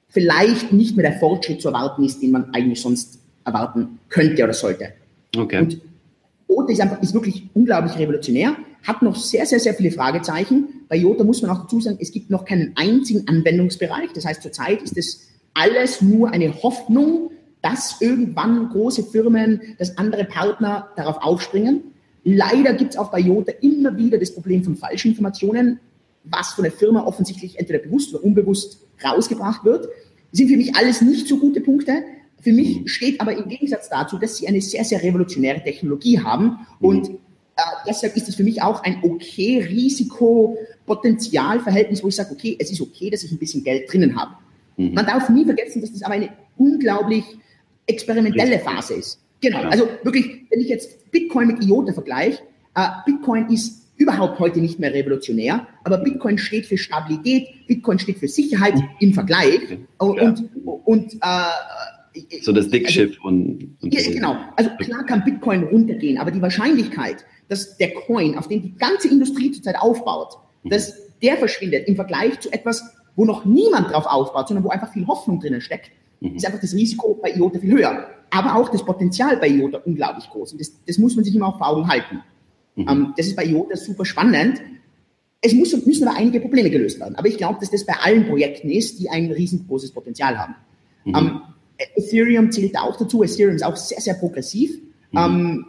[0.08, 4.54] vielleicht nicht mehr der Fortschritt zu erwarten ist, den man eigentlich sonst erwarten könnte oder
[4.54, 4.94] sollte.
[5.36, 5.60] Okay.
[5.60, 5.82] Und
[6.48, 10.86] Jota ist einfach, ist wirklich unglaublich revolutionär, hat noch sehr, sehr, sehr viele Fragezeichen.
[10.88, 14.14] Bei Jota muss man auch dazu sagen, es gibt noch keinen einzigen Anwendungsbereich.
[14.14, 17.32] Das heißt, zurzeit ist es alles nur eine Hoffnung,
[17.64, 21.82] dass irgendwann große Firmen, dass andere Partner darauf aufspringen.
[22.24, 25.80] Leider gibt es auch bei Jota immer wieder das Problem von Falschinformationen,
[26.30, 29.90] was von der Firma offensichtlich entweder bewusst oder unbewusst rausgebracht wird.
[30.32, 32.04] Sind für mich alles nicht so gute Punkte.
[32.42, 32.88] Für mich mhm.
[32.88, 36.60] steht aber im Gegensatz dazu, dass sie eine sehr, sehr revolutionäre Technologie haben.
[36.80, 36.88] Mhm.
[36.88, 37.14] Und äh,
[37.88, 42.82] deshalb ist es für mich auch ein okay Risiko-Potenzial-Verhältnis, wo ich sage, okay, es ist
[42.82, 44.36] okay, dass ich ein bisschen Geld drinnen habe.
[44.78, 44.94] Mhm.
[44.94, 47.24] Man darf nie vergessen, dass das aber eine unglaublich
[47.88, 49.20] experimentelle Phase ist.
[49.42, 52.40] Genau, also wirklich, wenn ich jetzt Bitcoin mit IOTA vergleiche,
[52.76, 58.20] äh, Bitcoin ist überhaupt heute nicht mehr revolutionär, aber Bitcoin steht für Stabilität, Bitcoin steht
[58.20, 60.30] für Sicherheit im Vergleich und, ja.
[60.30, 60.50] und,
[60.86, 64.38] und äh, so das Dickschiff also, und, und ja, genau.
[64.56, 69.10] Also klar kann Bitcoin runtergehen, aber die Wahrscheinlichkeit, dass der Coin, auf den die ganze
[69.10, 70.70] Industrie zurzeit aufbaut, mhm.
[70.70, 72.84] dass der verschwindet im Vergleich zu etwas,
[73.16, 76.36] wo noch niemand drauf aufbaut, sondern wo einfach viel Hoffnung drinnen steckt, mhm.
[76.36, 78.08] ist einfach das Risiko bei IOTA viel höher.
[78.32, 80.54] Aber auch das Potenzial bei IOTA unglaublich groß.
[80.54, 82.22] Und das, das muss man sich immer vor Augen halten.
[82.76, 82.88] Mhm.
[82.90, 84.62] Ähm, das ist bei IOTA super spannend.
[85.42, 87.16] Es muss, müssen aber einige Probleme gelöst werden.
[87.16, 90.56] Aber ich glaube, dass das bei allen Projekten ist, die ein riesengroßes Potenzial haben.
[91.04, 91.16] Mhm.
[91.16, 91.42] Ähm,
[91.96, 93.24] Ethereum zählt auch dazu.
[93.24, 94.72] Ethereum ist auch sehr, sehr progressiv.
[95.12, 95.18] Mhm.
[95.18, 95.66] Ähm,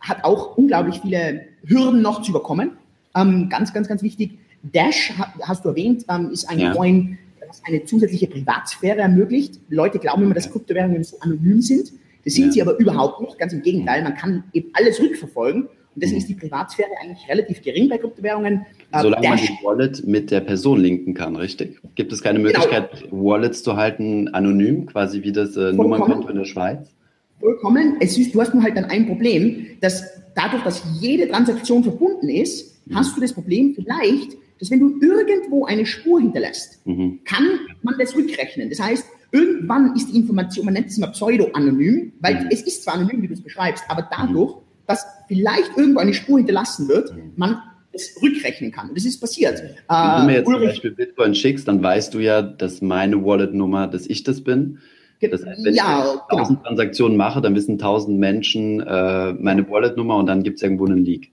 [0.00, 2.72] hat auch unglaublich viele Hürden noch zu überkommen.
[3.16, 4.38] Ähm, ganz, ganz, ganz wichtig.
[4.62, 5.12] Dash,
[5.42, 6.74] hast du erwähnt, ist ein ja.
[6.74, 9.60] Coin, das eine zusätzliche Privatsphäre ermöglicht.
[9.68, 11.92] Leute glauben immer, dass Kryptowährungen so anonym sind.
[12.24, 12.52] Das sind ja.
[12.52, 13.38] sie aber überhaupt nicht.
[13.38, 15.68] Ganz im Gegenteil, man kann eben alles rückverfolgen.
[15.94, 18.66] Und deswegen ist die Privatsphäre eigentlich relativ gering bei Kryptowährungen.
[18.92, 21.78] Äh, Solange man die Wallet mit der Person linken kann, richtig?
[21.94, 22.50] Gibt es keine genau.
[22.50, 23.24] Möglichkeit, genau.
[23.24, 26.88] Wallets zu halten anonym, quasi wie das äh, Nummernkonto in der Schweiz?
[27.40, 27.96] Vollkommen.
[28.00, 30.04] Es ist, du hast nur halt dann ein Problem, dass
[30.34, 32.96] dadurch, dass jede Transaktion verbunden ist, mhm.
[32.96, 37.20] hast du das Problem vielleicht, dass wenn du irgendwo eine Spur hinterlässt, mhm.
[37.24, 37.44] kann
[37.82, 38.70] man das rückrechnen.
[38.70, 42.48] Das heißt, irgendwann ist die Information, man nennt es immer pseudo-anonym, weil mhm.
[42.50, 46.38] es ist zwar anonym, wie du es beschreibst, aber dadurch, dass vielleicht irgendwo eine Spur
[46.38, 47.32] hinterlassen wird, mhm.
[47.36, 48.88] man es rückrechnen kann.
[48.88, 49.62] Und das ist passiert.
[49.88, 53.24] Wenn du mir jetzt Ulrich, zum Beispiel Bitcoin schickst, dann weißt du ja, dass meine
[53.24, 54.78] Wallet-Nummer, dass ich das bin.
[55.20, 56.62] Das heißt, wenn ja, ich 1000 genau.
[56.66, 61.04] Transaktionen mache, dann wissen 1000 Menschen äh, meine Wallet-Nummer und dann gibt es irgendwo einen
[61.04, 61.32] Leak.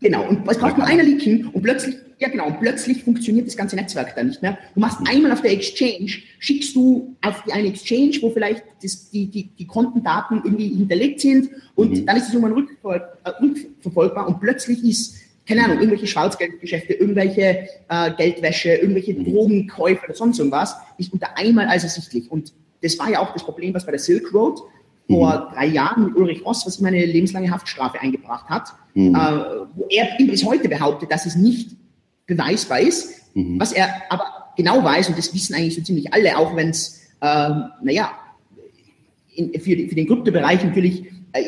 [0.00, 3.56] Genau, und es braucht nur einer leaken und plötzlich, ja genau, und plötzlich funktioniert das
[3.56, 4.56] ganze Netzwerk dann nicht mehr.
[4.74, 9.10] Du machst einmal auf der Exchange, schickst du auf die eine Exchange, wo vielleicht das,
[9.10, 12.06] die, die, die Kontendaten irgendwie hinterlegt sind und mhm.
[12.06, 15.16] dann ist es irgendwann rückverfolgbar, äh, rückverfolgbar und plötzlich ist,
[15.48, 19.24] keine Ahnung, irgendwelche Schwarzgeldgeschäfte, irgendwelche äh, Geldwäsche, irgendwelche mhm.
[19.24, 22.30] Drogenkäufe oder sonst irgendwas, ist unter einmal als ersichtlich.
[22.30, 24.60] Und das war ja auch das Problem, was bei der Silk Road
[25.08, 25.54] vor mhm.
[25.54, 29.14] drei Jahren mit Ulrich Ross, was ihm eine lebenslange Haftstrafe eingebracht hat, mhm.
[29.14, 29.18] äh,
[29.74, 31.70] wo er bis heute behauptet, dass es nicht
[32.26, 33.58] beweisbar ist, mhm.
[33.58, 34.24] was er aber
[34.56, 37.50] genau weiß, und das wissen eigentlich so ziemlich alle, auch wenn es, äh,
[37.82, 38.10] naja,
[39.34, 41.42] in, für, für, den Kryptobereich natürlich äh,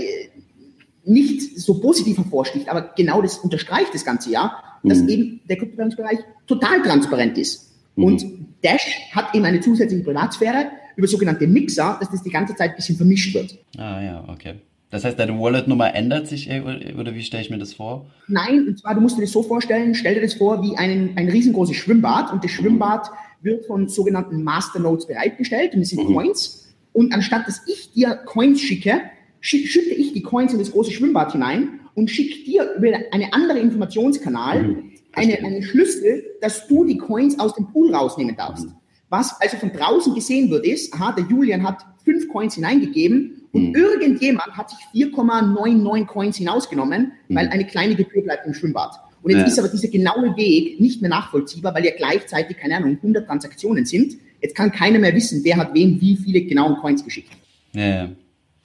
[1.05, 5.09] nicht so positiv hervorsticht, aber genau das unterstreicht das ganze Jahr, dass mhm.
[5.09, 7.73] eben der Kryptowährungsbereich total transparent ist.
[7.97, 8.05] Mhm.
[8.05, 8.25] Und
[8.63, 12.77] Dash hat eben eine zusätzliche Privatsphäre, über sogenannte Mixer, dass das die ganze Zeit ein
[12.77, 13.59] bisschen vermischt wird.
[13.79, 14.57] Ah ja, okay.
[14.91, 16.61] Das heißt, deine Wallet-Nummer ändert sich äh,
[16.99, 18.07] oder wie stelle ich mir das vor?
[18.29, 21.13] Nein, und zwar, du musst dir das so vorstellen, stell dir das vor wie ein,
[21.17, 23.09] ein riesengroßes Schwimmbad und das Schwimmbad
[23.41, 26.15] wird von sogenannten Masternodes bereitgestellt und es sind mhm.
[26.15, 26.75] Coins.
[26.93, 29.01] Und anstatt dass ich dir Coins schicke,
[29.41, 33.63] schütte ich die Coins in das große Schwimmbad hinein und schicke dir über einen anderen
[33.63, 34.91] Informationskanal mhm.
[35.13, 38.67] eine, einen Schlüssel, dass du die Coins aus dem Pool rausnehmen darfst.
[38.67, 38.75] Mhm.
[39.11, 43.71] Was also von draußen gesehen wird, ist, aha, der Julian hat fünf Coins hineingegeben und
[43.71, 43.75] mhm.
[43.75, 47.35] irgendjemand hat sich 4,99 Coins hinausgenommen, mhm.
[47.35, 48.93] weil eine kleine Gebühr bleibt im Schwimmbad.
[49.23, 49.47] Und jetzt ja.
[49.49, 53.85] ist aber dieser genaue Weg nicht mehr nachvollziehbar, weil ja gleichzeitig, keine Ahnung, 100 Transaktionen
[53.85, 54.15] sind.
[54.41, 57.31] Jetzt kann keiner mehr wissen, wer hat wem wie viele genauen Coins geschickt.
[57.75, 58.09] Ja,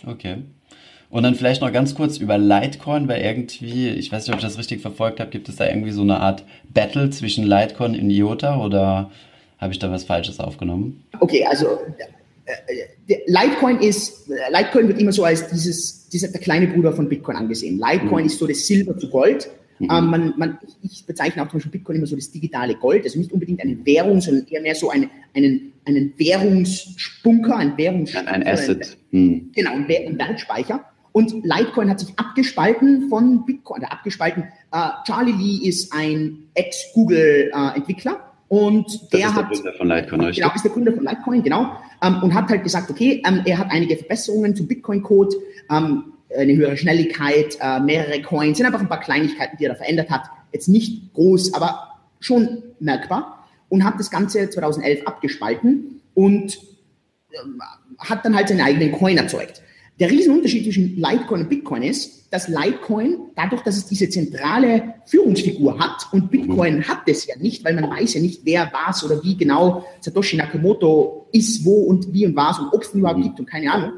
[0.06, 0.38] okay.
[1.10, 4.46] Und dann vielleicht noch ganz kurz über Litecoin, weil irgendwie, ich weiß nicht, ob ich
[4.46, 8.10] das richtig verfolgt habe, gibt es da irgendwie so eine Art Battle zwischen Litecoin und
[8.10, 9.12] IOTA oder
[9.58, 11.04] habe ich da was Falsches aufgenommen?
[11.20, 11.80] Okay, also
[12.46, 17.38] äh, Litecoin ist, Litecoin wird immer so als dieses, dieser der kleine Bruder von Bitcoin
[17.38, 17.80] angesehen.
[17.80, 18.28] Litecoin mhm.
[18.28, 19.50] ist so das Silber zu Gold.
[19.80, 19.90] Mhm.
[19.92, 23.20] Ähm, man, man, ich bezeichne auch zum Beispiel Bitcoin immer so das digitale Gold, also
[23.20, 28.28] nicht unbedingt eine Währung, sondern eher mehr so eine, einen, einen Währungsspunker, ein Währungsspeicher.
[28.28, 28.98] Ein Asset.
[29.12, 29.52] Mhm.
[29.54, 30.86] Genau, ein, ein Wertspeicher.
[31.12, 34.44] Und Litecoin hat sich abgespalten von Bitcoin, oder abgespalten.
[34.74, 38.14] Uh, Charlie Lee ist ein Ex-Google-Entwickler.
[38.16, 40.32] Uh, und der ist der Gründer von Litecoin?
[40.32, 41.78] Genau, ist der Gründer von Litecoin, genau.
[42.02, 45.36] Ähm, und hat halt gesagt, okay, ähm, er hat einige Verbesserungen zum Bitcoin-Code,
[45.72, 49.76] ähm, eine höhere Schnelligkeit, äh, mehrere Coins, sind einfach ein paar Kleinigkeiten, die er da
[49.76, 50.24] verändert hat.
[50.52, 53.48] Jetzt nicht groß, aber schon merkbar.
[53.70, 56.60] Und hat das Ganze 2011 abgespalten und
[57.32, 57.62] ähm,
[58.00, 59.62] hat dann halt seinen eigenen Coin erzeugt.
[60.00, 65.80] Der Riesenunterschied zwischen Litecoin und Bitcoin ist, dass Litecoin, dadurch, dass es diese zentrale Führungsfigur
[65.80, 66.88] hat, und Bitcoin mhm.
[66.88, 70.36] hat es ja nicht, weil man weiß ja nicht, wer was oder wie genau Satoshi
[70.36, 73.24] Nakamoto ist, wo und wie und was und ob es ihn überhaupt mhm.
[73.24, 73.92] gibt und keine Ahnung.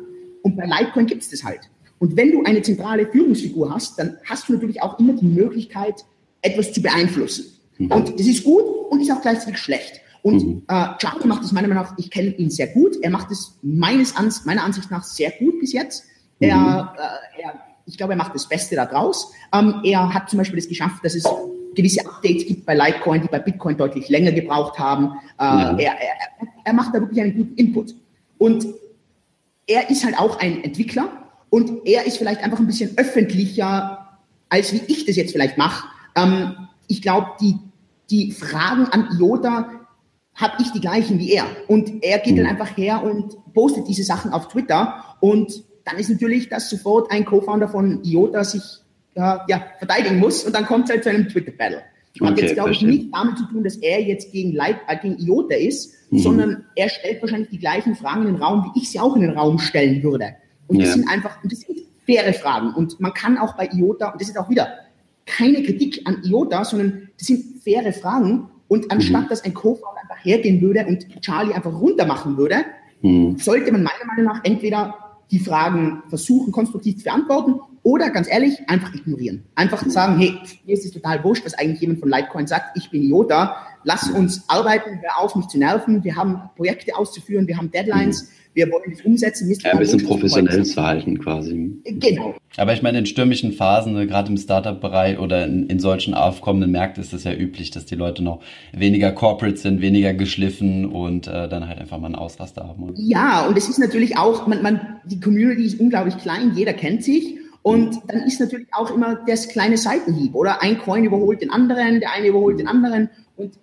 [0.44, 1.62] Und bei Litecoin gibt es das halt.
[2.00, 6.06] Und wenn du eine zentrale Führungsfigur hast, dann hast du natürlich auch immer die Möglichkeit,
[6.44, 7.46] etwas zu beeinflussen.
[7.80, 7.92] Mhm.
[7.92, 10.02] Und das ist gut und ist auch gleichzeitig schlecht.
[10.28, 10.64] Und mhm.
[10.68, 13.58] äh, Charlie macht es meiner Meinung nach, ich kenne ihn sehr gut, er macht es
[13.62, 16.04] meines Ans meiner Ansicht nach sehr gut bis jetzt.
[16.40, 16.50] Mhm.
[16.50, 17.54] Er, äh, er,
[17.86, 19.32] ich glaube, er macht das Beste da draus.
[19.54, 21.24] Ähm, er hat zum Beispiel es geschafft, dass es
[21.76, 25.14] gewisse Updates gibt bei Litecoin, die bei Bitcoin deutlich länger gebraucht haben.
[25.40, 25.78] Äh, ja.
[25.78, 27.96] er, er, er macht da wirklich einen guten Input.
[28.38, 28.68] Und
[29.66, 31.08] er ist halt auch ein Entwickler
[31.50, 35.88] und er ist vielleicht einfach ein bisschen öffentlicher, als wie ich das jetzt vielleicht mache.
[36.18, 37.56] Ähm, ich glaube, die,
[38.10, 39.77] die Fragen an IOTA
[40.38, 41.46] habe ich die gleichen wie er.
[41.68, 42.52] Und er geht dann mhm.
[42.52, 47.26] einfach her und postet diese Sachen auf Twitter und dann ist natürlich, dass sofort ein
[47.26, 48.62] Co-Founder von IOTA sich
[49.16, 51.82] äh, ja, verteidigen muss und dann kommt es halt zu einem Twitter-Battle.
[52.20, 54.98] Okay, Hat jetzt, glaube ich, nicht damit zu tun, dass er jetzt gegen, Light, äh,
[54.98, 56.20] gegen IOTA ist, mhm.
[56.20, 59.22] sondern er stellt wahrscheinlich die gleichen Fragen in den Raum, wie ich sie auch in
[59.22, 60.36] den Raum stellen würde.
[60.68, 60.86] Und ja.
[60.86, 62.74] das sind einfach, das sind faire Fragen.
[62.74, 64.68] Und man kann auch bei IOTA, und das ist auch wieder
[65.26, 68.50] keine Kritik an IOTA, sondern das sind faire Fragen.
[68.68, 69.30] Und anstatt, mhm.
[69.30, 72.66] dass ein Co-Founder einfach hergehen würde und Charlie einfach runter machen würde,
[73.02, 73.38] mhm.
[73.38, 74.96] sollte man meiner Meinung nach entweder
[75.32, 79.44] die Fragen versuchen, konstruktiv zu beantworten oder ganz ehrlich, einfach ignorieren.
[79.56, 80.34] Einfach sagen, hey,
[80.66, 84.10] mir ist es total wurscht, was eigentlich jemand von Litecoin sagt, ich bin IOTA, lass
[84.10, 88.28] uns arbeiten, hör auf, mich zu nerven, wir haben Projekte auszuführen, wir haben Deadlines, mhm
[88.58, 89.50] wir wollen das umsetzen.
[89.64, 91.80] Ja, ein bisschen professionelles Verhalten quasi.
[91.86, 92.36] Genau.
[92.58, 96.72] Aber ich meine, in stürmischen Phasen, ne, gerade im Startup-Bereich oder in, in, solchen aufkommenden
[96.72, 98.42] Märkten ist es ja üblich, dass die Leute noch
[98.74, 102.94] weniger corporate sind, weniger geschliffen und äh, dann halt einfach mal einen Ausraster haben.
[102.96, 107.04] Ja, und es ist natürlich auch, man, man, die Community ist unglaublich klein, jeder kennt
[107.04, 107.37] sich.
[107.68, 110.62] Und dann ist natürlich auch immer das kleine Seitenhieb, oder?
[110.62, 113.10] Ein Coin überholt den anderen, der eine überholt den anderen.
[113.36, 113.56] Und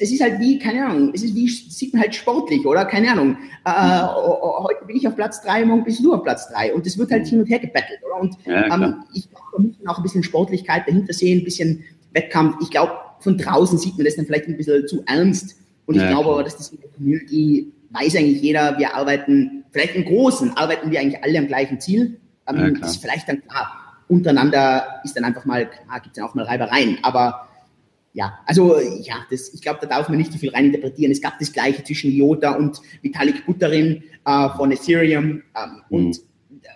[0.00, 2.86] das ist halt wie, keine Ahnung, es ist wie, sieht man halt sportlich, oder?
[2.86, 3.36] Keine Ahnung.
[3.66, 4.62] Äh, mhm.
[4.62, 6.74] heute bin ich auf Platz drei, morgen bist du auf Platz drei.
[6.74, 8.18] Und das wird halt hin und her gebettelt, oder?
[8.18, 11.44] Und ja, ähm, ich glaube, da muss man auch ein bisschen Sportlichkeit dahinter sehen, ein
[11.44, 12.56] bisschen Wettkampf.
[12.62, 15.56] Ich glaube, von draußen sieht man das dann vielleicht ein bisschen zu ernst.
[15.84, 19.64] Und ich ja, glaube aber, dass das in der Community weiß eigentlich jeder, wir arbeiten,
[19.70, 22.18] vielleicht im Großen arbeiten wir eigentlich alle am gleichen Ziel.
[22.48, 23.82] Ähm, ja, ist vielleicht dann klar.
[24.08, 26.98] Untereinander ist dann einfach mal, klar, gibt es dann auch mal Reibereien.
[27.02, 27.48] Aber
[28.12, 31.12] ja, also ja, das, ich glaube, da darf man nicht so viel reininterpretieren.
[31.12, 35.24] Es gab das Gleiche zwischen IOTA und Vitalik Buterin äh, von Ethereum.
[35.24, 35.42] Ähm,
[35.90, 35.96] mhm.
[35.98, 36.16] Und
[36.62, 36.68] äh,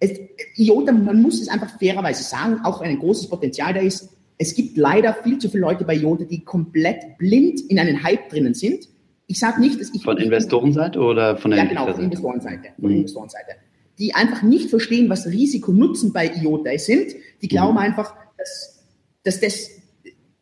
[0.00, 0.18] es,
[0.56, 4.16] IOTA, man muss es einfach fairerweise sagen, auch ein großes Potenzial da ist.
[4.36, 8.28] Es gibt leider viel zu viele Leute bei IOTA, die komplett blind in einen Hype
[8.28, 8.88] drinnen sind.
[9.26, 10.02] Ich sage nicht, dass ich...
[10.02, 12.70] Von Investorenseite oder von der Ja, genau, von Investorenseite.
[12.80, 12.96] Von mhm.
[12.96, 13.52] Investorenseite.
[14.00, 17.14] Die einfach nicht verstehen, was Risiko-Nutzen bei IOTA sind.
[17.42, 17.84] Die glauben mhm.
[17.84, 18.82] einfach, dass,
[19.22, 19.70] dass das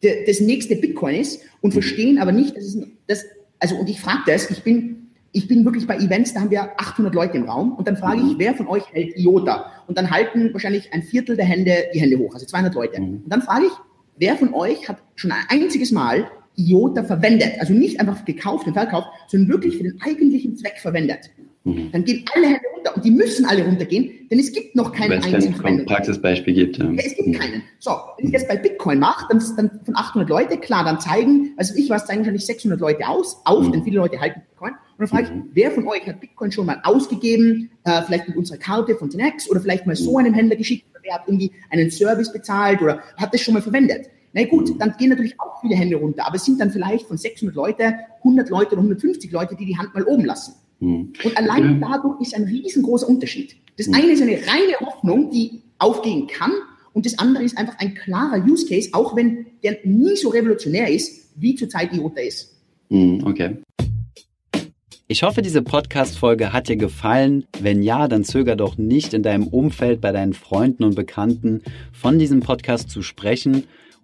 [0.01, 3.25] das nächste Bitcoin ist und verstehen aber nicht, dass es das,
[3.59, 6.81] also und ich frage das, ich bin, ich bin wirklich bei Events, da haben wir
[6.81, 8.39] 800 Leute im Raum und dann frage ich, mhm.
[8.39, 9.73] wer von euch hält IOTA?
[9.87, 13.01] Und dann halten wahrscheinlich ein Viertel der Hände die Hände hoch, also 200 Leute.
[13.01, 13.23] Mhm.
[13.25, 13.73] Und dann frage ich,
[14.17, 17.55] wer von euch hat schon ein einziges Mal IOTA verwendet?
[17.59, 21.31] Also nicht einfach gekauft und verkauft, sondern wirklich für den eigentlichen Zweck verwendet.
[21.65, 21.91] Mhm.
[21.93, 25.23] Dann gehen alle Hände runter und die müssen alle runtergehen, denn es gibt noch keinen
[25.23, 25.87] einzigen Verwendung.
[25.87, 26.79] Praxisbeispiel gibt.
[26.79, 26.87] Ja.
[26.87, 27.03] ja.
[27.05, 27.33] es gibt mhm.
[27.33, 27.63] keinen.
[27.79, 31.53] So, wenn ich das bei Bitcoin mache, dann, dann von 800 Leute, klar, dann zeigen,
[31.57, 33.73] also ich was, zeigen wahrscheinlich 600 Leute aus, auf, mhm.
[33.73, 34.73] denn viele Leute halten Bitcoin.
[34.73, 35.51] Und dann frage ich, mhm.
[35.53, 39.51] wer von euch hat Bitcoin schon mal ausgegeben, äh, vielleicht mit unserer Karte von Tenex
[39.51, 40.19] oder vielleicht mal so mhm.
[40.19, 43.63] einem Händler geschickt, oder wer hat irgendwie einen Service bezahlt oder hat das schon mal
[43.63, 44.09] verwendet?
[44.33, 47.17] Na gut, dann gehen natürlich auch viele Hände runter, aber es sind dann vielleicht von
[47.17, 50.55] 600 Leute 100 Leute oder 150 Leute, die die Hand mal oben lassen.
[50.81, 51.13] Mhm.
[51.25, 53.57] Und allein dadurch ist ein riesengroßer Unterschied.
[53.77, 53.95] Das mhm.
[53.95, 56.53] eine ist eine reine Hoffnung, die aufgehen kann,
[56.99, 60.91] und das andere ist einfach ein klarer Use Case, auch wenn der nie so revolutionär
[60.91, 62.57] ist, wie zurzeit IOTA ist.
[62.89, 63.59] Mhm, okay.
[65.07, 67.45] Ich hoffe, diese Podcast-Folge hat dir gefallen.
[67.61, 71.63] Wenn ja, dann zöger doch nicht in deinem Umfeld, bei deinen Freunden und Bekannten
[71.93, 73.69] von diesem Podcast zu sprechen